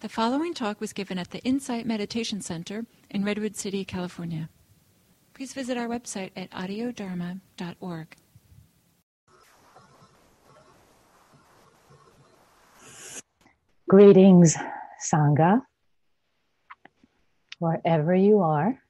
[0.00, 4.48] The following talk was given at the Insight Meditation Center in Redwood City, California.
[5.34, 8.16] Please visit our website at audiodharma.org.
[13.90, 14.56] Greetings,
[15.12, 15.60] Sangha,
[17.58, 18.80] wherever you are,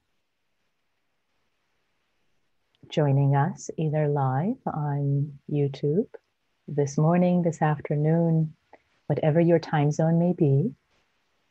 [2.88, 6.06] joining us either live on YouTube
[6.68, 8.54] this morning, this afternoon,
[9.08, 10.72] whatever your time zone may be,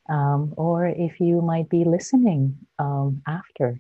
[0.10, 3.80] um, or if you might be listening um, after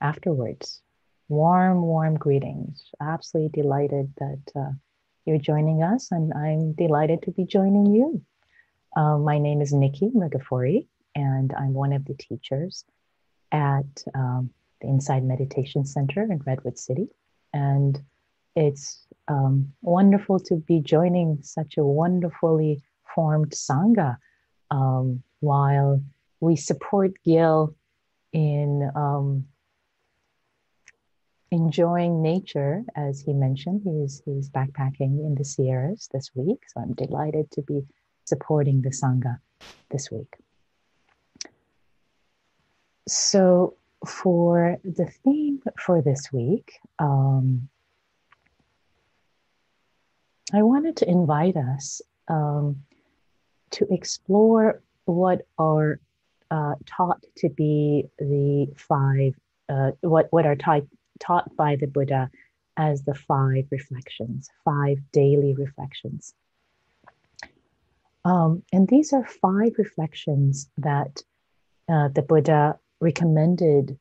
[0.00, 0.82] afterwards.
[1.28, 2.90] Warm, warm greetings.
[3.00, 4.72] Absolutely delighted that uh,
[5.24, 8.20] you're joining us, and I'm delighted to be joining you.
[8.96, 12.84] Uh, my name is Nikki Mirghafori, and I'm one of the teachers
[13.52, 17.08] at um, the Insight Meditation Center in Redwood City.
[17.52, 18.00] And
[18.56, 22.82] it's um, wonderful to be joining such a wonderfully
[23.14, 24.16] formed Sangha
[24.72, 26.02] um, while
[26.40, 27.74] we support Gil
[28.32, 29.46] in um,
[31.50, 33.82] enjoying nature, as he mentioned.
[33.84, 37.82] He's, he's backpacking in the Sierras this week, so I'm delighted to be
[38.24, 39.38] supporting the Sangha
[39.90, 40.34] this week.
[43.08, 43.74] So,
[44.06, 47.68] for the theme for this week, um,
[50.54, 52.82] I wanted to invite us um,
[53.72, 54.80] to explore
[55.10, 56.00] what are
[56.50, 59.34] uh, taught to be the five,
[59.68, 60.82] uh, what, what are taught,
[61.18, 62.30] taught by the Buddha
[62.76, 66.34] as the five reflections, five daily reflections.
[68.24, 71.22] Um, and these are five reflections that
[71.88, 73.98] uh, the Buddha recommended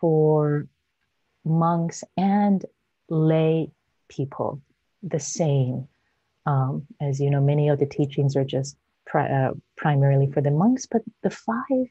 [0.00, 0.66] for
[1.44, 2.64] monks and
[3.08, 3.70] lay
[4.08, 4.62] people
[5.02, 5.88] the same.
[6.46, 10.50] Um, as you know, many of the teachings are just pri- uh, primarily for the
[10.50, 11.88] monks, but the five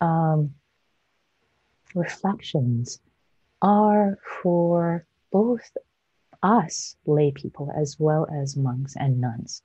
[0.00, 0.54] um,
[1.94, 3.00] reflections
[3.62, 5.76] are for both
[6.42, 9.62] us, lay people, as well as monks and nuns.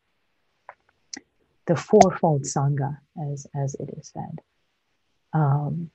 [1.68, 2.98] The fourfold Sangha,
[3.32, 4.42] as, as it is said.
[5.34, 5.92] Um,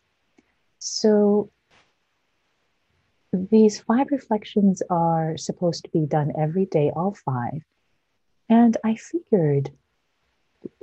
[0.79, 1.51] so
[3.33, 7.63] these five reflections are supposed to be done every day, all five.
[8.49, 9.71] And I figured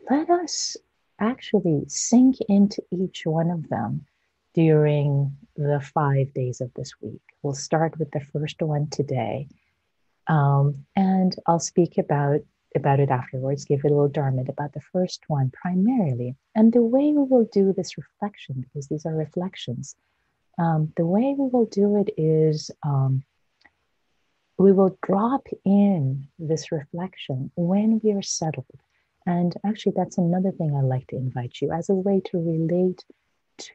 [0.10, 0.78] let us
[1.20, 4.06] actually sink into each one of them
[4.54, 7.22] during the five days of this week.
[7.42, 9.48] We'll start with the first one today.
[10.28, 12.42] Um, and I'll speak about,
[12.76, 16.36] about it afterwards, give it a little dharma about the first one primarily.
[16.56, 19.96] And the way we will do this reflection, because these are reflections,
[20.58, 23.24] um, the way we will do it is um,
[24.58, 28.66] we will drop in this reflection when we are settled
[29.26, 33.04] and actually, that's another thing I'd like to invite you as a way to relate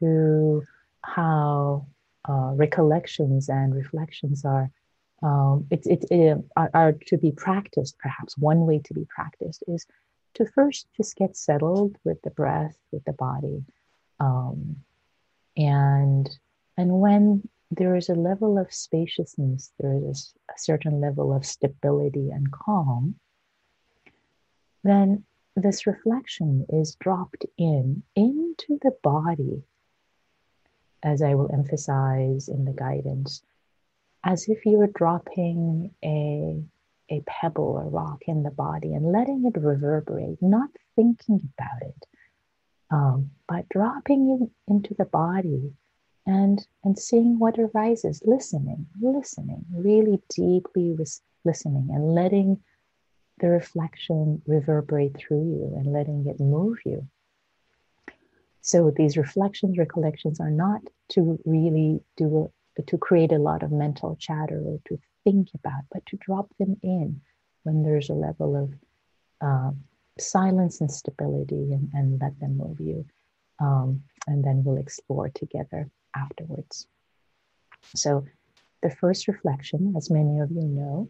[0.00, 0.62] to
[1.02, 1.86] how
[2.28, 4.70] uh, recollections and reflections are.
[5.22, 8.36] Um, it, it, it are, are, to be practiced, perhaps.
[8.36, 9.86] One way to be practiced is
[10.34, 13.64] to first just get settled with the breath, with the body.
[14.20, 14.76] Um,
[15.56, 16.28] and,
[16.76, 22.30] and when there is a level of spaciousness, there is a certain level of stability
[22.30, 23.16] and calm,
[24.84, 25.24] then
[25.58, 29.62] this reflection is dropped in into the body,
[31.02, 33.42] as I will emphasize in the guidance,
[34.24, 36.62] as if you were dropping a,
[37.10, 42.06] a pebble or rock in the body and letting it reverberate, not thinking about it,
[42.90, 45.72] um, but dropping it into the body
[46.26, 50.96] and, and seeing what arises, listening, listening, really deeply
[51.44, 52.60] listening and letting
[53.38, 57.06] the reflection reverberate through you and letting it move you.
[58.60, 62.52] So these reflections, recollections are not to really do
[62.86, 66.76] to create a lot of mental chatter or to think about, but to drop them
[66.82, 67.20] in
[67.64, 68.72] when there's a level of
[69.40, 69.72] uh,
[70.18, 73.04] silence and stability and, and, let them move you.
[73.60, 76.86] Um, and then we'll explore together afterwards.
[77.94, 78.24] So
[78.82, 81.08] the first reflection, as many of you know,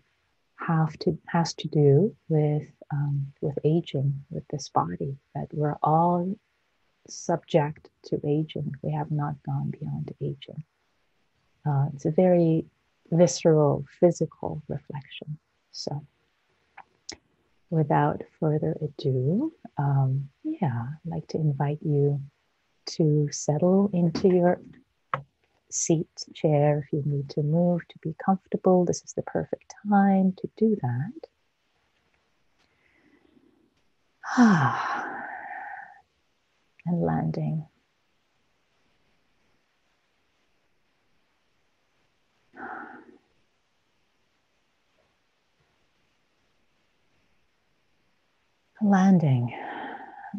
[0.58, 6.36] have to has to do with um, with aging with this body that we're all
[7.08, 8.74] subject to aging.
[8.82, 10.64] We have not gone beyond aging.
[11.66, 12.66] Uh, it's a very
[13.10, 15.38] visceral physical reflection.
[15.72, 16.02] So
[17.70, 22.20] without further ado um, yeah i'd like to invite you
[22.86, 24.60] to settle into your
[25.70, 30.34] seat, chair, if you need to move to be comfortable, this is the perfect time
[30.38, 31.28] to do that.
[34.36, 35.16] Ah,
[36.86, 37.66] and landing.
[48.80, 49.52] Landing,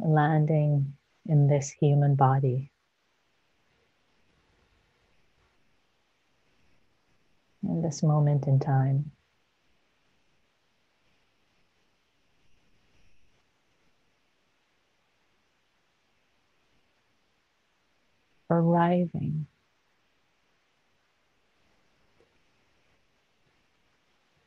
[0.02, 0.94] landing
[1.26, 2.72] in this human body.
[7.82, 9.12] This moment in time.
[18.50, 19.48] arriving.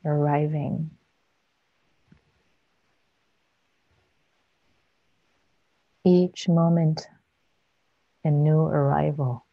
[0.05, 0.91] Arriving.
[6.05, 7.07] Each moment
[8.25, 9.45] a new arrival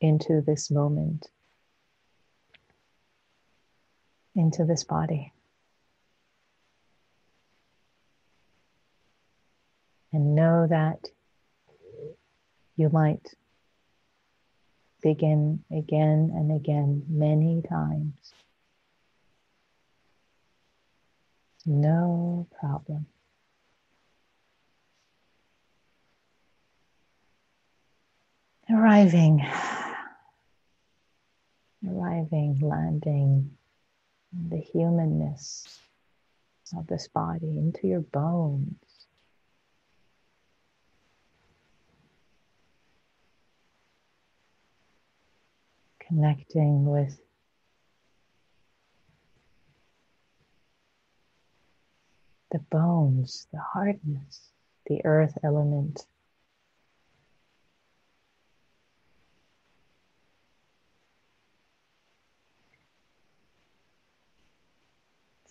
[0.00, 1.28] into this moment,
[4.34, 5.32] into this body.
[10.12, 10.98] and know that
[12.76, 13.34] you might
[15.02, 18.14] begin again and again many times.
[21.66, 23.06] No problem.
[28.70, 29.46] Arriving,
[31.86, 33.50] arriving, landing
[34.50, 35.80] the humanness
[36.76, 38.76] of this body into your bones.
[46.08, 47.20] connecting with
[52.50, 54.50] the bones, the hardness,
[54.86, 56.06] the earth element.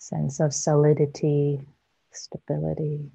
[0.07, 1.59] Sense of solidity,
[2.13, 3.11] stability.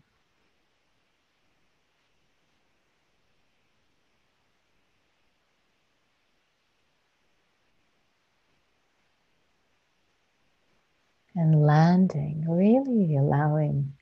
[11.35, 13.95] and landing, really allowing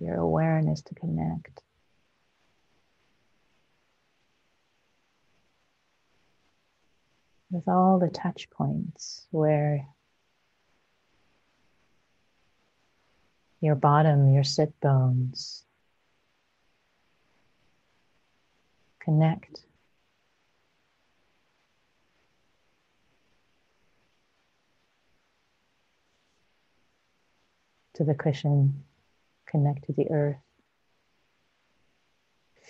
[0.00, 1.60] your awareness to connect.
[7.50, 9.86] With all the touch points where
[13.60, 15.64] your bottom, your sit bones.
[19.00, 19.60] Connect.
[27.94, 28.84] To the cushion,
[29.46, 30.38] connect to the earth,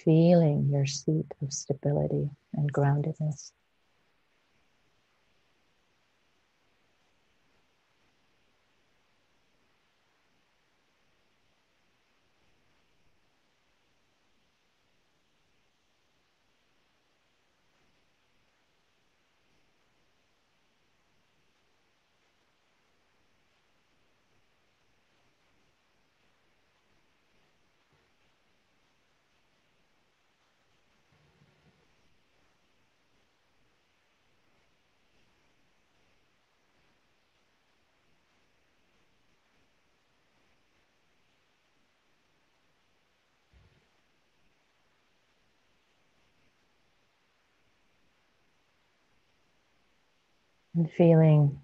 [0.04, 3.52] feeling your seat of stability and groundedness.
[50.80, 51.60] And feeling,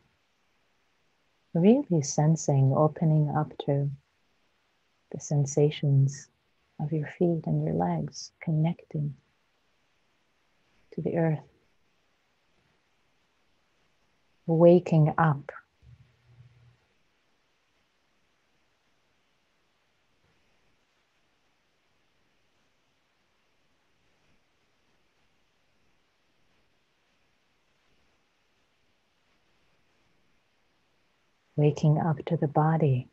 [1.55, 3.91] really sensing, opening up to
[5.11, 6.29] the sensations
[6.79, 9.15] of your feet and your legs, connecting
[10.93, 11.49] to the earth,
[14.45, 15.51] waking up
[31.57, 33.09] waking up to the body.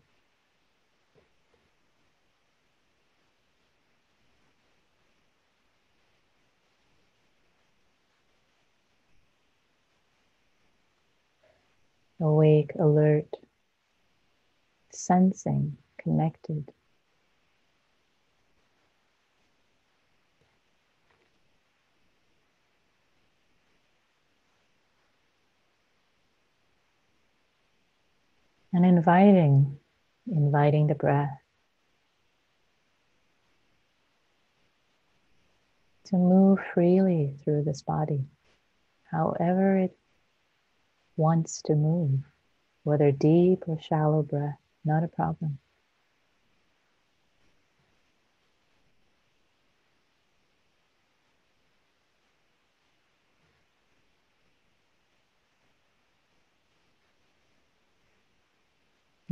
[12.19, 13.27] Awake, alert,
[14.91, 16.71] sensing, connected.
[28.73, 29.77] and inviting,
[30.31, 31.37] inviting the breath
[36.05, 38.23] to move freely through this body,
[39.11, 39.97] however it
[41.17, 42.21] wants to move,
[42.83, 45.59] whether deep or shallow breath, not a problem.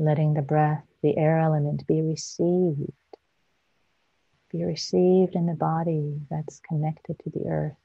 [0.01, 2.91] Letting the breath, the air element be received,
[4.51, 7.77] be received in the body that's connected to the earth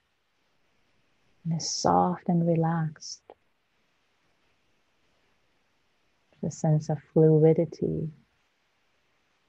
[1.44, 3.22] and is soft and relaxed.
[6.42, 8.10] The sense of fluidity,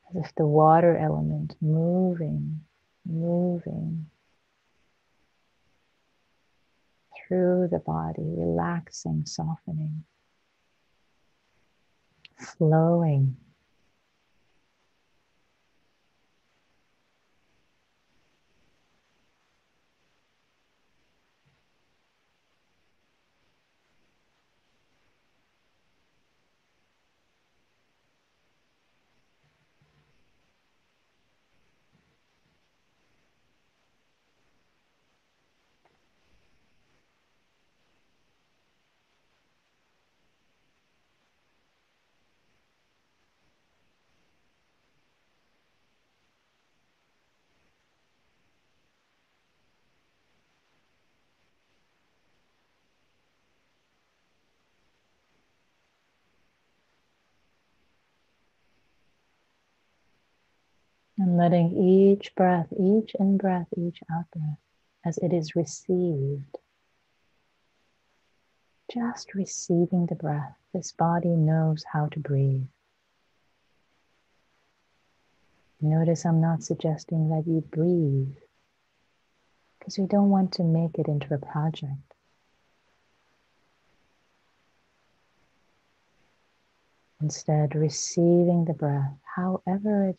[0.09, 2.61] as if the water element moving,
[3.05, 4.09] moving
[7.27, 10.03] through the body, relaxing, softening,
[12.57, 13.37] flowing.
[61.19, 64.59] And letting each breath, each in breath, each out breath,
[65.03, 66.57] as it is received,
[68.93, 70.55] just receiving the breath.
[70.73, 72.67] This body knows how to breathe.
[75.81, 78.35] Notice I'm not suggesting that you breathe
[79.79, 81.93] because we don't want to make it into a project.
[87.21, 90.17] Instead, receiving the breath, however it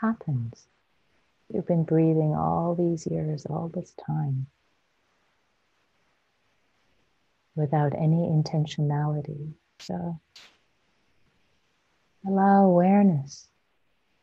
[0.00, 0.66] happens.
[1.52, 4.46] You've been breathing all these years, all this time,
[7.54, 9.52] without any intentionality.
[9.78, 10.20] So
[12.26, 13.48] allow awareness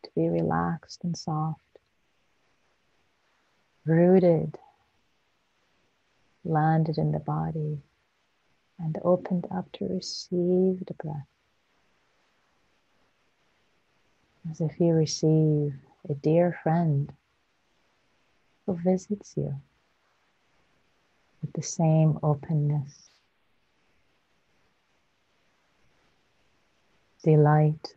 [0.04, 1.60] to be relaxed and soft,
[3.86, 4.58] rooted,
[6.44, 7.82] landed in the body,
[8.80, 11.33] and opened up to receive the breath.
[14.50, 15.74] As if you receive
[16.10, 17.12] a dear friend
[18.66, 19.54] who visits you
[21.42, 23.10] with the same openness,
[27.24, 27.96] delight,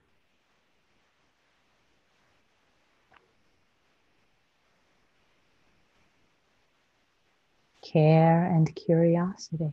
[7.82, 9.72] care, and curiosity.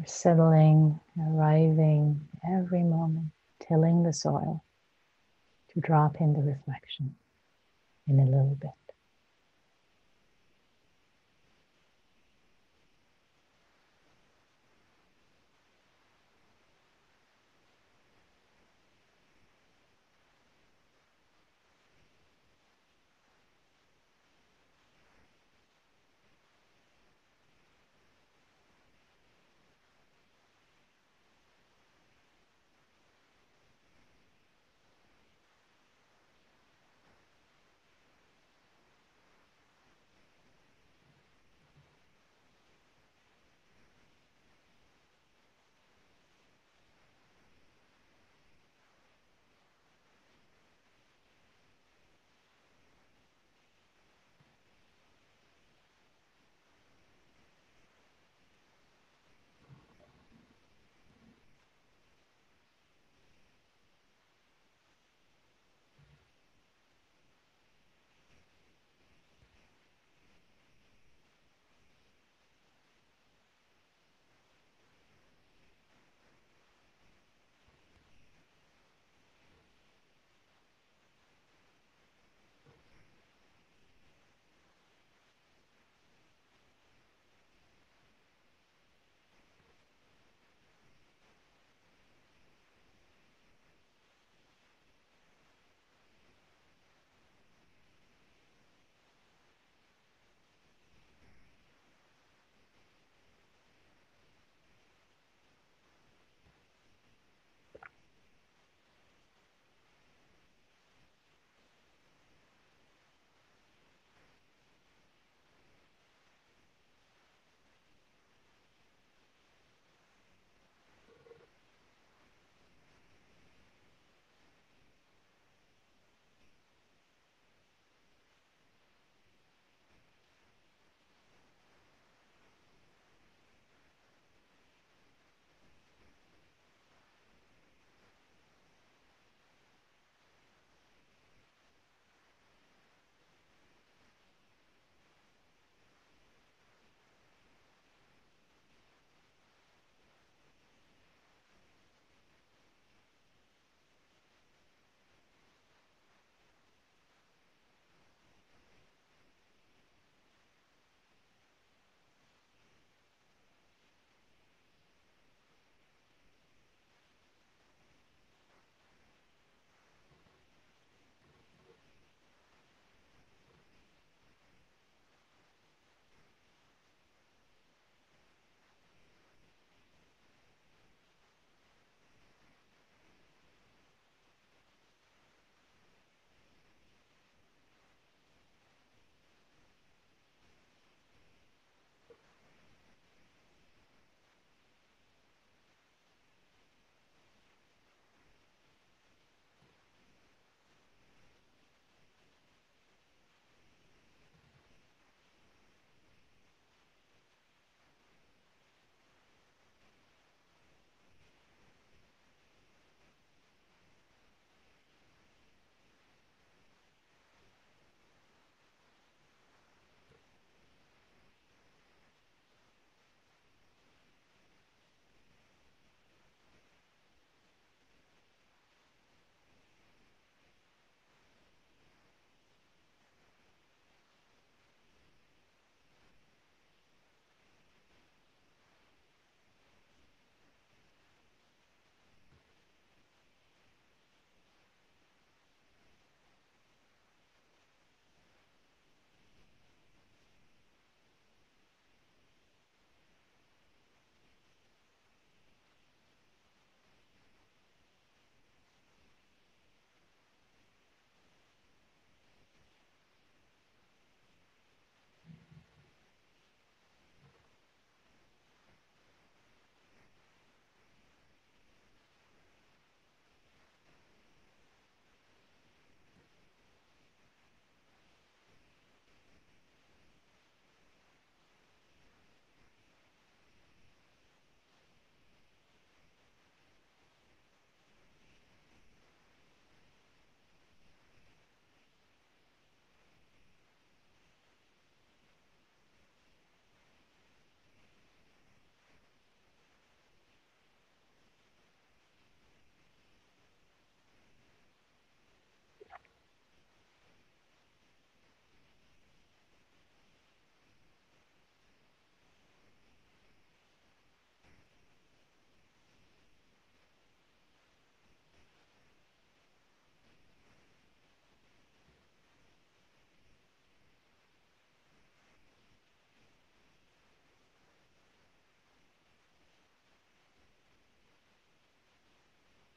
[0.00, 4.64] We're settling, arriving every moment, tilling the soil
[5.74, 7.16] to drop in the reflection
[8.08, 8.79] in a little bit.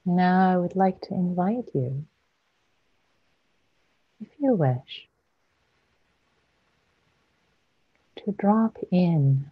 [0.05, 2.05] Now I would like to invite you,
[4.19, 5.07] if you wish,
[8.17, 9.49] to drop in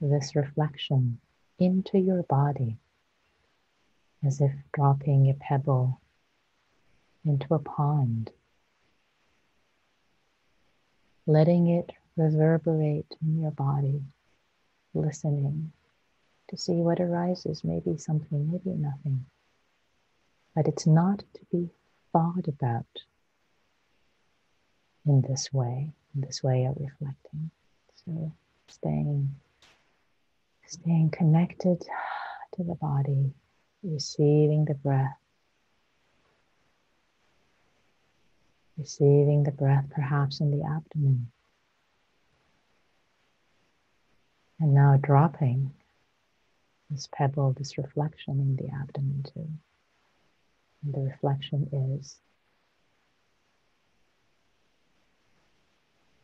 [0.00, 1.18] this reflection
[1.58, 2.76] into your body
[4.24, 6.00] as if dropping a pebble
[7.24, 8.30] into a pond,
[11.26, 14.02] letting it reverberate in your body,
[14.94, 15.72] listening
[16.54, 19.26] to see what arises, maybe something, maybe nothing.
[20.54, 21.68] But it's not to be
[22.12, 22.86] thought about
[25.04, 27.50] in this way, in this way of reflecting.
[28.04, 28.32] So
[28.68, 29.34] staying
[30.66, 31.80] staying connected
[32.54, 33.32] to the body,
[33.82, 35.18] receiving the breath.
[38.78, 41.30] Receiving the breath perhaps in the abdomen.
[44.60, 45.72] And now dropping
[46.90, 49.48] this pebble, this reflection in the abdomen too.
[50.84, 51.68] And the reflection
[51.98, 52.18] is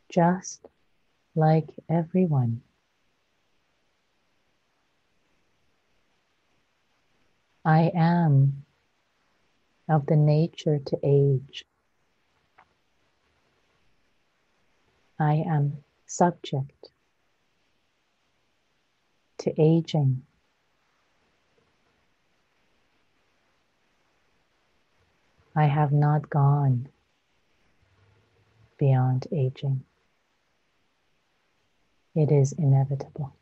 [0.09, 0.67] just
[1.35, 2.61] like everyone.
[7.63, 8.65] I am
[9.87, 11.65] of the nature to age.
[15.19, 16.89] I am subject
[19.39, 20.23] to aging.
[25.55, 26.87] I have not gone
[28.77, 29.83] beyond aging.
[32.15, 33.33] It is inevitable.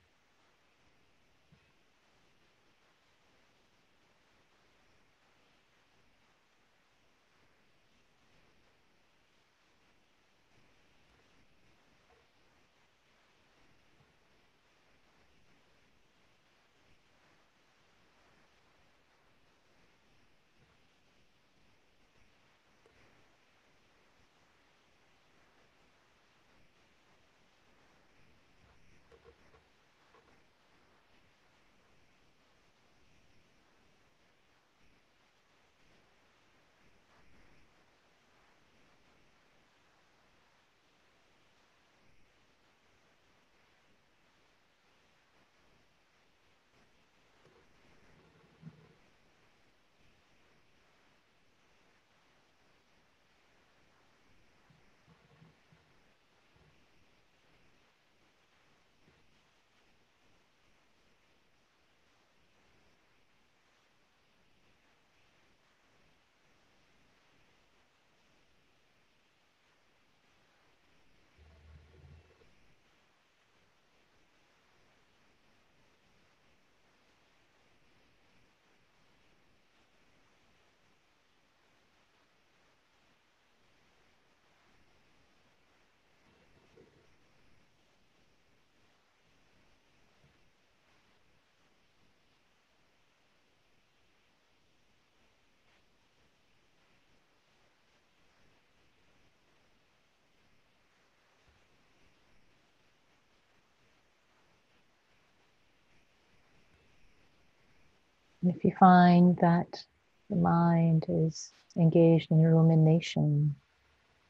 [108.41, 109.83] And if you find that
[110.29, 113.55] the mind is engaged in rumination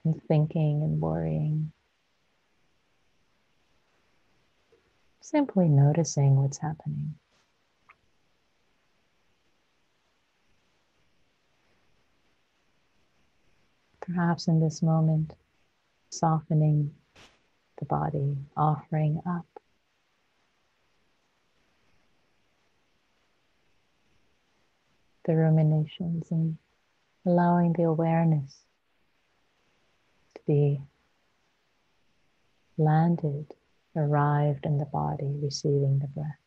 [0.04, 1.72] and thinking and worrying,
[5.22, 7.14] simply noticing what's happening.
[14.02, 15.36] Perhaps in this moment,
[16.10, 16.96] softening
[17.78, 19.46] the body, offering up
[25.30, 26.58] the ruminations and
[27.24, 28.66] allowing the awareness
[30.34, 30.82] to be
[32.80, 33.46] landed,
[33.96, 36.39] arrived in the body, receiving the breath.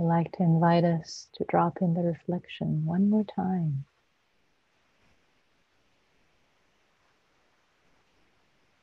[0.00, 3.84] I'd like to invite us to drop in the reflection one more time.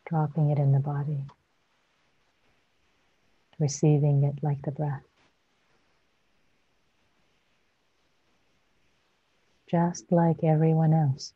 [0.05, 1.25] Dropping it in the body,
[3.57, 5.01] receiving it like the breath.
[9.67, 11.33] Just like everyone else.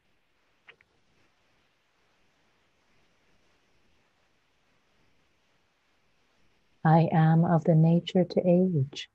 [6.85, 9.09] I am of the nature to age.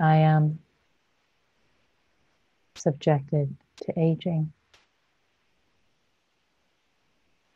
[0.00, 0.60] I am
[2.76, 4.52] subjected to aging.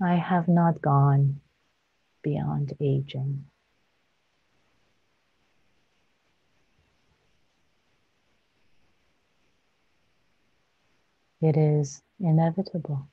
[0.03, 1.41] I have not gone
[2.23, 3.45] beyond aging.
[11.41, 13.09] It is inevitable.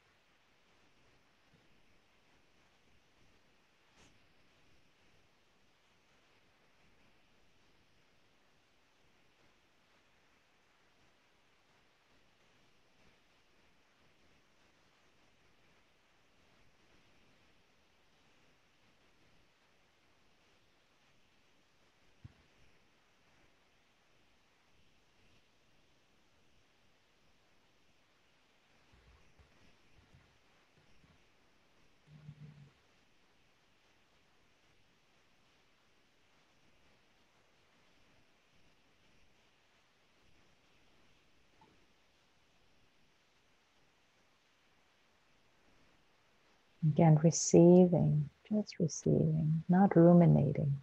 [46.90, 50.76] Again, receiving, just receiving, not ruminating.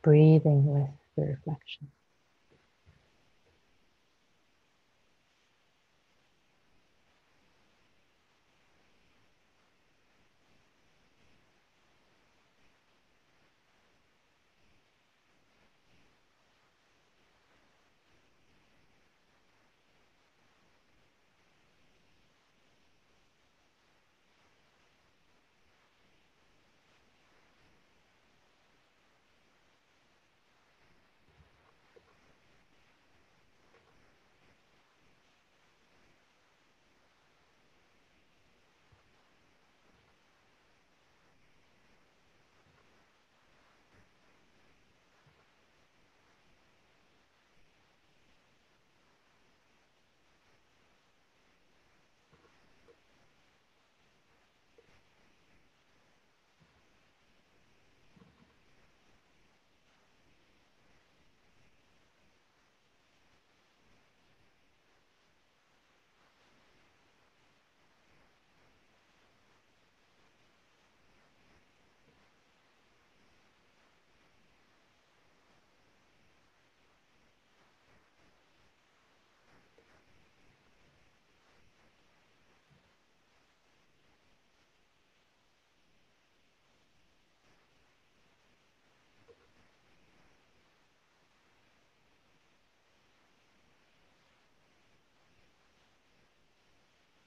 [0.00, 1.88] Breathing with the reflection.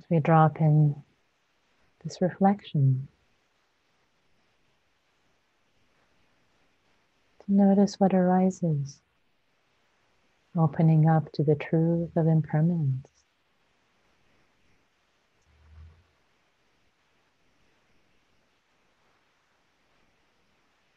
[0.10, 0.96] We drop in
[2.04, 3.08] this reflection.
[7.46, 9.02] To notice what arises,
[10.58, 13.08] opening up to the truth of impermanence.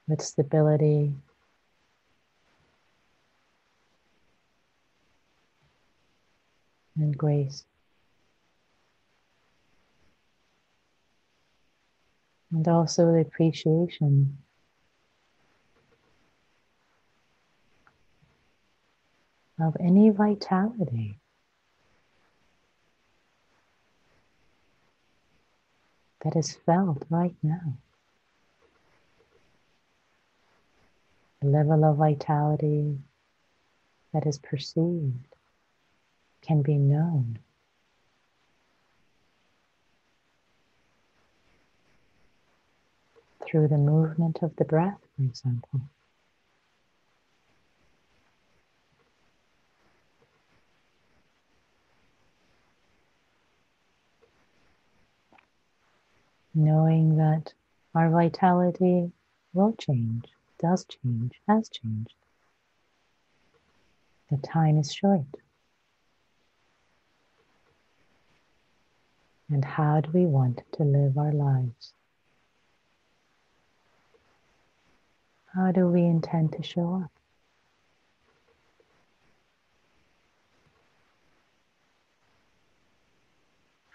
[0.09, 1.13] With stability
[6.97, 7.65] and grace.
[12.53, 14.39] And also the appreciation
[19.59, 21.19] of any vitality.
[26.25, 27.75] That is felt right now.
[31.41, 32.99] The level of vitality
[34.13, 35.35] that is perceived
[36.43, 37.39] can be known.
[43.53, 45.83] Through the movement of the breath, for example.
[56.55, 57.53] Knowing that
[57.95, 59.13] our vitality
[59.53, 60.25] will change,
[60.59, 62.15] does change, has changed.
[64.31, 65.27] The time is short.
[69.51, 71.93] And how do we want to live our lives?
[75.55, 77.11] How do we intend to show up?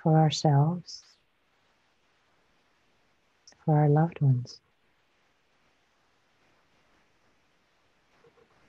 [0.04, 1.04] For ourselves,
[3.66, 4.62] for our loved ones,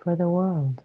[0.03, 0.81] for the world.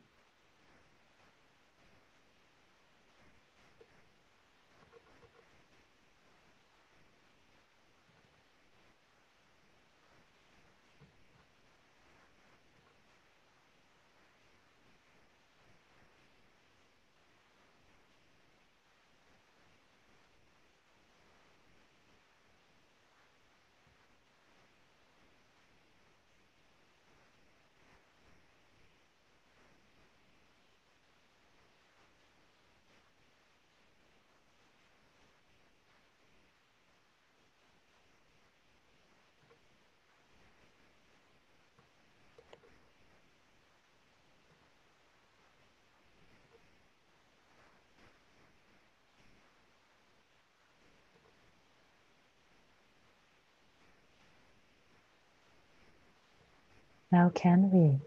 [57.13, 57.99] How can we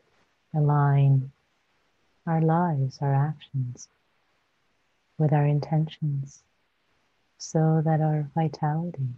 [0.53, 1.31] align
[2.27, 3.87] our lives, our actions
[5.17, 6.43] with our intentions
[7.39, 9.11] so that our vitality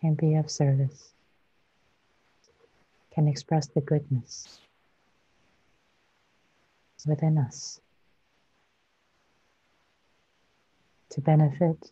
[0.00, 1.10] can be of service,
[3.12, 4.60] can express the goodness
[7.04, 7.80] within us
[11.08, 11.90] to benefit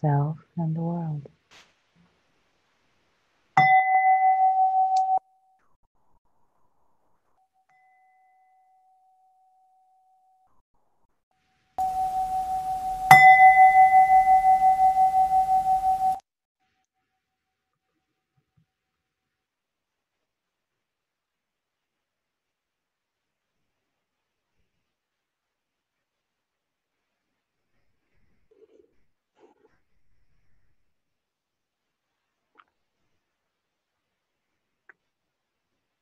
[0.00, 1.26] self and the world.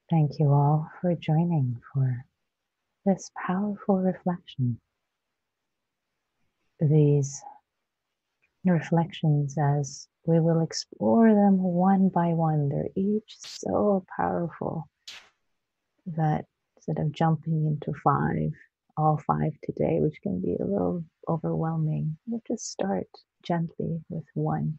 [0.08, 2.24] Thank you all for joining for
[3.04, 4.78] this powerful reflection.
[6.78, 7.42] These
[8.64, 14.88] reflections, as we will explore them one by one, they're each so powerful
[16.06, 16.44] that
[16.76, 18.52] instead of jumping into five,
[18.96, 23.08] all five today, which can be a little overwhelming, we'll just start
[23.42, 24.78] gently with one.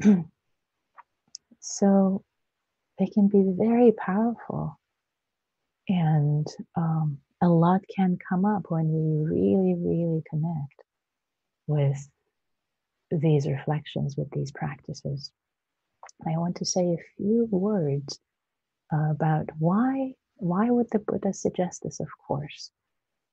[1.58, 2.24] so,
[2.98, 4.78] they can be very powerful.
[5.88, 10.82] And um, a lot can come up when we really, really connect
[11.66, 12.08] with
[13.10, 15.30] these reflections, with these practices.
[16.26, 18.20] I want to say a few words
[18.92, 22.70] about why why would the Buddha suggest this, of course,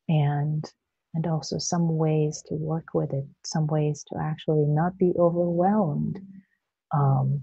[0.08, 0.64] and
[1.14, 6.20] and also some ways to work with it, some ways to actually not be overwhelmed
[6.94, 7.42] um,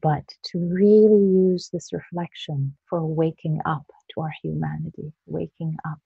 [0.00, 6.00] but to really use this reflection for waking up to our humanity, waking up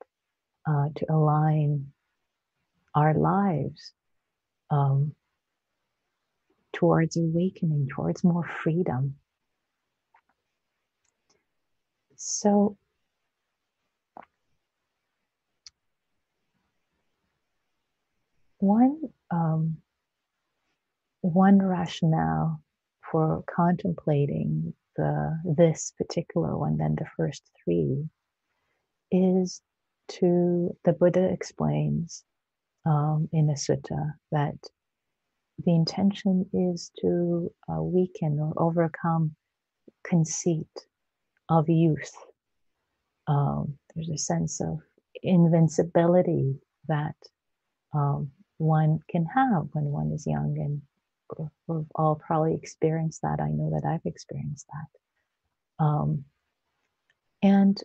[0.67, 1.93] uh, to align
[2.95, 3.93] our lives
[4.71, 5.15] um,
[6.73, 9.17] towards awakening, towards more freedom.
[12.17, 12.77] So,
[18.59, 19.77] one um,
[21.21, 22.64] one rationale
[23.15, 28.09] for contemplating the this particular one than the first three
[29.13, 29.63] is
[30.09, 32.25] to the Buddha explains
[32.85, 34.59] um, in the sutta that
[35.65, 39.37] the intention is to uh, weaken or overcome
[40.03, 40.77] conceit
[41.49, 42.17] of youth.
[43.29, 44.81] Um, there's a sense of
[45.23, 47.15] invincibility that
[47.95, 50.83] um, one can have when one is young and
[51.67, 53.41] we've all probably experienced that.
[53.41, 55.85] I know that I've experienced that.
[55.85, 56.25] Um,
[57.43, 57.79] and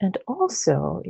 [0.00, 1.02] and also,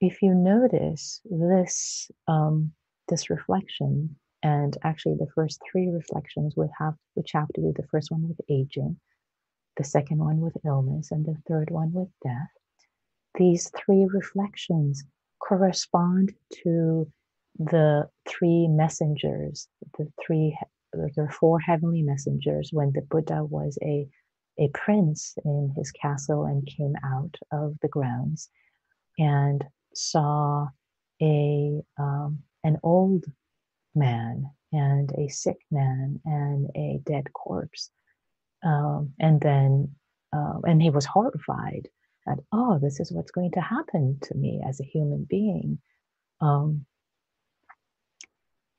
[0.00, 2.72] if you notice this um,
[3.08, 7.86] this reflection, and actually the first three reflections would have which have to do the
[7.90, 8.98] first one with aging,
[9.76, 12.50] the second one with illness, and the third one with death.
[13.36, 15.04] These three reflections
[15.40, 16.32] correspond
[16.62, 17.10] to
[17.58, 20.56] the three messengers, the three
[20.92, 24.06] there are four heavenly messengers when the Buddha was a
[24.58, 28.48] a prince in his castle and came out of the grounds
[29.18, 30.68] and saw
[31.20, 33.24] a um, an old
[33.94, 37.90] man and a sick man and a dead corpse.
[38.64, 39.94] Um, and then
[40.32, 41.88] uh, and he was horrified
[42.26, 45.78] that oh this is what's going to happen to me as a human being.
[46.40, 46.86] Um,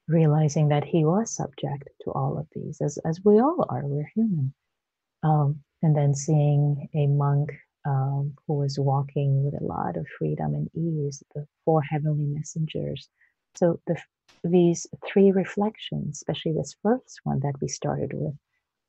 [0.07, 4.09] realizing that he was subject to all of these as, as we all are we're
[4.13, 4.53] human
[5.23, 7.51] um, and then seeing a monk
[7.85, 13.09] um, who was walking with a lot of freedom and ease, the four heavenly messengers.
[13.55, 13.97] So the,
[14.43, 18.33] these three reflections, especially this first one that we started with,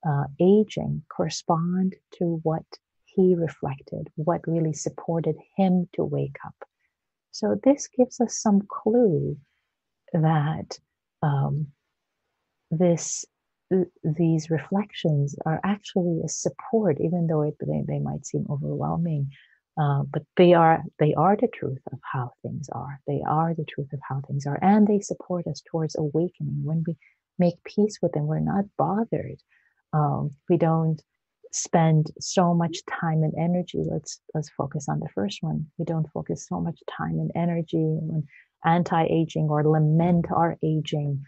[0.06, 2.64] uh, aging, correspond to what
[3.04, 6.54] he reflected, what really supported him to wake up.
[7.32, 9.36] So this gives us some clue
[10.12, 10.78] that
[11.26, 11.66] um,
[12.70, 13.24] this
[14.04, 19.28] these reflections are actually a support, even though it, they, they might seem overwhelming.
[19.78, 23.00] Uh, but they are they are the truth of how things are.
[23.06, 26.62] They are the truth of how things are, and they support us towards awakening.
[26.64, 26.96] When we
[27.38, 29.40] make peace with them, we're not bothered.
[29.92, 31.02] Um, we don't
[31.52, 33.82] spend so much time and energy.
[33.84, 35.66] Let's let's focus on the first one.
[35.76, 38.26] We don't focus so much time and energy on
[38.66, 41.24] anti-aging or lament our aging.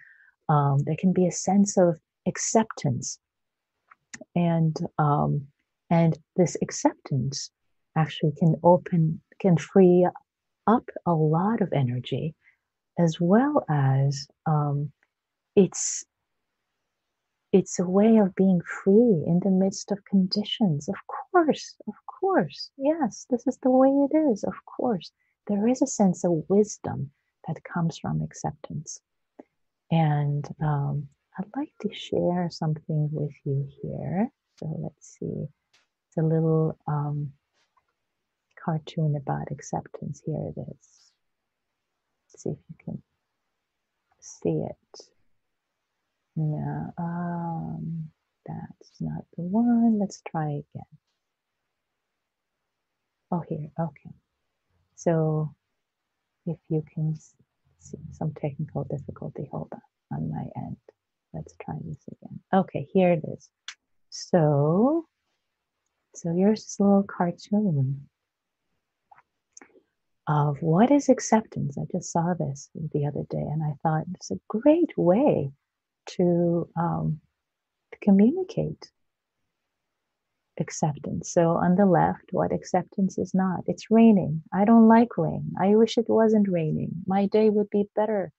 [0.49, 3.19] Um, there can be a sense of acceptance.
[4.35, 5.47] And um,
[5.91, 7.51] and this acceptance
[7.97, 10.07] actually can open can free
[10.67, 12.35] up a lot of energy
[12.99, 14.93] as well as um,
[15.57, 16.05] it's
[17.53, 20.89] it's a way of being free in the midst of conditions.
[20.89, 22.71] Of course of course.
[22.77, 24.45] Yes this is the way it is.
[24.45, 25.13] Of course.
[25.47, 27.11] There is a sense of wisdom
[27.49, 29.01] that comes from acceptance
[29.91, 34.29] and um, I'd like to share something with you here.
[34.59, 35.47] So let's see.
[36.09, 37.33] It's a little um,
[38.63, 40.21] cartoon about acceptance.
[40.25, 41.13] Here it is.
[42.27, 43.03] Let's see if you can
[44.21, 45.01] see it.
[46.37, 48.11] No, um,
[48.47, 49.99] that's not the one.
[49.99, 50.99] Let's try again.
[53.31, 53.71] Oh, here.
[53.79, 54.15] Okay.
[54.97, 55.55] So
[56.49, 57.15] if you can
[57.79, 59.81] see some technical difficulty, hold on
[60.13, 60.77] on my end.
[61.33, 62.41] Let's try this again.
[62.53, 63.49] Okay, here it is.
[64.11, 65.07] So,
[66.15, 68.09] so here's this little cartoon
[70.27, 71.77] of what is acceptance.
[71.79, 75.51] I just saw this the other day and I thought it's a great way
[76.17, 77.21] to, um,
[77.93, 78.91] to communicate
[80.61, 81.33] acceptance.
[81.33, 83.65] So on the left, what acceptance is not.
[83.67, 84.43] It's raining.
[84.53, 85.53] I don't like rain.
[85.61, 86.91] I wish it wasn't raining.
[87.07, 88.33] My day would be better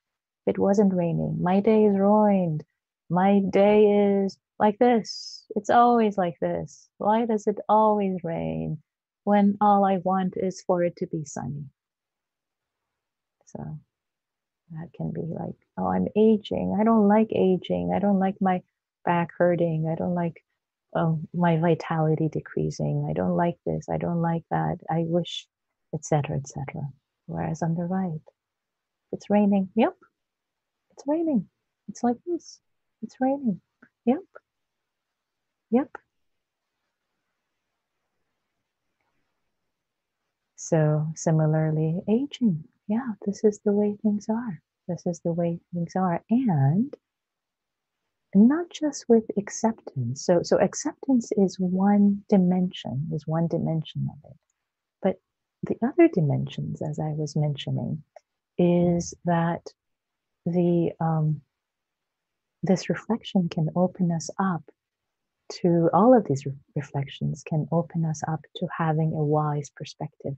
[0.45, 1.37] if it wasn't raining.
[1.41, 2.63] My day is ruined
[3.09, 5.45] my day is like this.
[5.55, 6.89] It's always like this.
[6.97, 8.77] Why does it always rain
[9.23, 11.65] when all I want is for it to be sunny?
[13.47, 13.79] So
[14.71, 16.77] that can be like, oh, I'm aging.
[16.79, 17.91] I don't like aging.
[17.95, 18.61] I don't like my
[19.05, 19.87] back hurting.
[19.91, 20.43] I don't like
[20.93, 23.07] um, my vitality decreasing.
[23.09, 23.87] I don't like this.
[23.89, 24.77] I don't like that.
[24.89, 25.47] I wish,
[25.93, 26.81] etc., etc.
[27.25, 28.21] Whereas on the right,
[29.11, 29.69] it's raining.
[29.75, 29.95] Yep,
[30.91, 31.47] it's raining.
[31.89, 32.59] It's like this.
[33.01, 33.61] It's raining.
[34.05, 34.19] Yep.
[35.71, 35.89] Yep.
[40.55, 42.63] So, similarly, aging.
[42.87, 44.61] Yeah, this is the way things are.
[44.87, 46.23] This is the way things are.
[46.29, 46.93] And
[48.35, 50.25] not just with acceptance.
[50.25, 54.37] So, so acceptance is one dimension, is one dimension of it.
[55.01, 55.15] But
[55.63, 58.03] the other dimensions, as I was mentioning,
[58.57, 59.61] is that
[60.45, 61.41] the um,
[62.61, 64.63] this reflection can open us up
[65.61, 70.35] to all of these re- reflections can open us up to having a wise perspective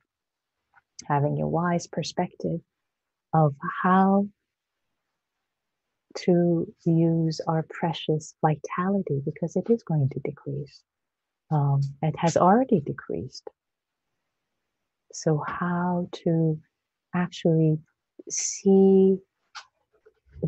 [1.07, 2.59] having a wise perspective
[3.33, 4.27] of how
[6.15, 10.83] to use our precious vitality because it is going to decrease.
[11.51, 13.49] Um, it has already decreased.
[15.13, 16.59] So how to
[17.13, 17.77] actually
[18.29, 19.17] see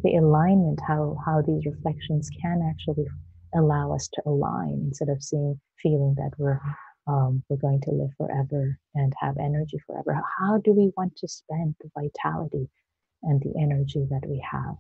[0.02, 3.06] the alignment, how how these reflections can actually
[3.56, 6.60] allow us to align instead of seeing feeling that we're
[7.08, 10.22] um, we're going to live forever and have energy forever.
[10.40, 12.70] How do we want to spend the vitality
[13.24, 14.76] and the energy that we have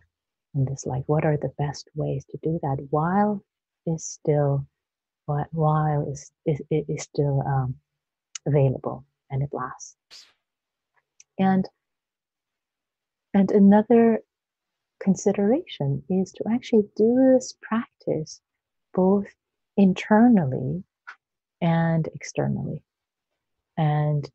[0.53, 1.03] this life?
[1.07, 3.43] What are the best ways to do that while
[3.85, 4.65] is still
[5.25, 7.75] while is is, is still um,
[8.45, 9.95] available and it lasts.
[11.39, 11.67] And
[13.33, 14.19] and another
[15.01, 18.39] consideration is to actually do this practice
[18.93, 19.27] both
[19.75, 20.83] internally
[21.61, 22.83] and externally.
[23.77, 24.29] And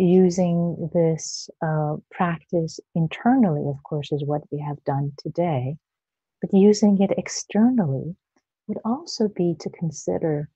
[0.00, 5.76] using this uh, practice internally, of course, is what we have done today.
[6.40, 8.16] But using it externally
[8.66, 10.48] would also be to consider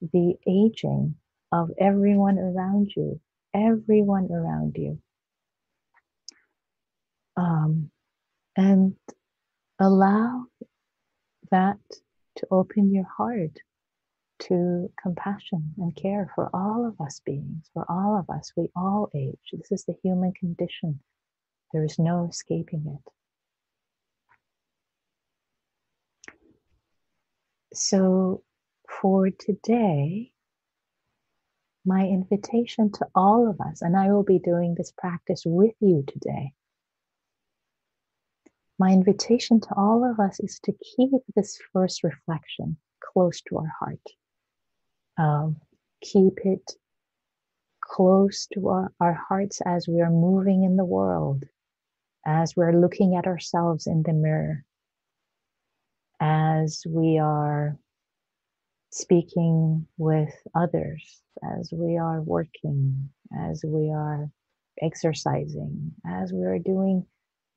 [0.00, 1.14] the aging
[1.52, 3.20] of everyone around you,
[3.54, 4.98] everyone around you.
[7.36, 7.90] Um,
[8.56, 8.96] and
[9.78, 10.46] allow
[11.50, 11.78] that
[12.36, 13.58] to open your heart
[14.38, 18.52] to compassion and care for all of us beings, for all of us.
[18.56, 19.38] We all age.
[19.52, 21.00] This is the human condition.
[21.72, 23.12] There is no escaping it.
[27.74, 28.42] So,
[28.88, 30.32] for today,
[31.84, 36.04] my invitation to all of us, and I will be doing this practice with you
[36.06, 36.52] today.
[38.78, 43.72] My invitation to all of us is to keep this first reflection close to our
[43.80, 44.00] heart.
[45.18, 45.56] Um,
[46.02, 46.72] keep it
[47.82, 51.44] close to our, our hearts as we are moving in the world,
[52.26, 54.64] as we're looking at ourselves in the mirror,
[56.20, 57.78] as we are
[58.90, 61.22] speaking with others,
[61.58, 64.30] as we are working, as we are
[64.82, 67.06] exercising, as we are doing,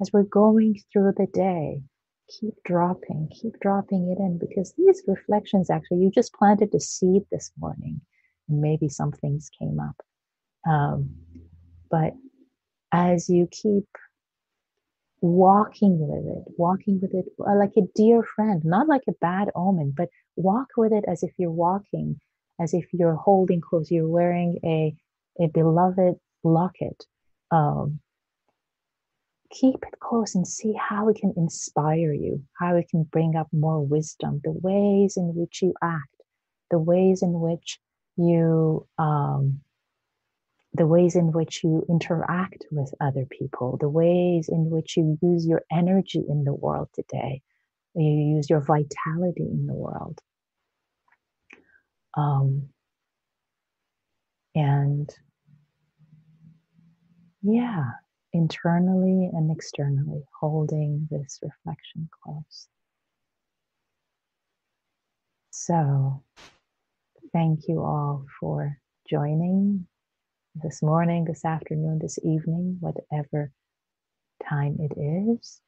[0.01, 1.81] as we're going through the day.
[2.29, 7.23] Keep dropping, keep dropping it in because these reflections actually, you just planted a seed
[7.31, 8.01] this morning
[8.47, 9.95] and maybe some things came up.
[10.69, 11.15] Um,
[11.89, 12.13] but
[12.91, 13.87] as you keep
[15.21, 19.49] walking with it, walking with it uh, like a dear friend, not like a bad
[19.55, 22.19] omen, but walk with it as if you're walking,
[22.59, 24.95] as if you're holding close, you're wearing a,
[25.41, 27.05] a beloved locket.
[27.51, 27.99] Um,
[29.51, 33.47] keep it close and see how it can inspire you, how it can bring up
[33.51, 36.21] more wisdom, the ways in which you act,
[36.71, 37.79] the ways in which
[38.17, 39.61] you um,
[40.73, 45.45] the ways in which you interact with other people, the ways in which you use
[45.45, 47.41] your energy in the world today,
[47.95, 50.19] you use your vitality in the world.
[52.15, 52.69] Um,
[54.53, 55.09] and
[57.41, 57.85] yeah,
[58.33, 62.67] internally and externally, holding this reflection close.
[65.51, 66.23] So,
[67.33, 68.77] thank you all for
[69.09, 69.87] joining
[70.55, 73.51] this morning, this afternoon, this evening, whatever
[74.47, 75.61] time it is.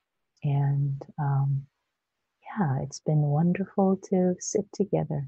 [0.43, 1.66] And um,
[2.43, 5.28] yeah, it's been wonderful to sit together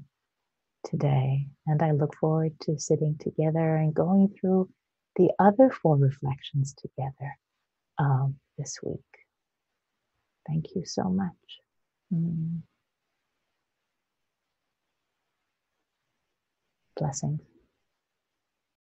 [0.84, 1.48] today.
[1.66, 4.68] And I look forward to sitting together and going through
[5.16, 7.36] the other four reflections together
[7.98, 9.00] um, this week.
[10.48, 11.60] Thank you so much.
[12.14, 12.60] Mm.
[16.96, 17.53] Blessings.